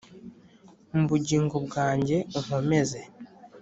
[0.93, 2.99] mu bugingo bwanjye unkomeze